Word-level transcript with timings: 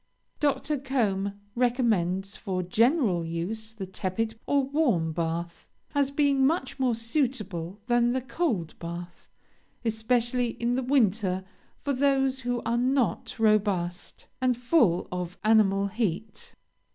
Dr. 0.39 0.79
Combe 0.79 1.39
recommends 1.53 2.35
for 2.35 2.63
general 2.63 3.23
use 3.23 3.73
the 3.73 3.85
tepid 3.85 4.33
or 4.47 4.63
warm 4.63 5.11
bath, 5.13 5.67
as 5.93 6.09
being 6.09 6.43
much 6.43 6.79
more 6.79 6.95
suitable 6.95 7.79
than 7.85 8.11
the 8.11 8.21
cold 8.21 8.73
bath, 8.79 9.29
'especially 9.85 10.57
in 10.59 10.73
the 10.73 10.81
winter 10.81 11.45
for 11.83 11.93
those 11.93 12.39
who 12.39 12.63
are 12.65 12.79
not 12.79 13.35
robust, 13.37 14.25
and 14.41 14.57
full 14.57 15.07
of 15.11 15.37
animal 15.43 15.85
heat.' 15.85 16.55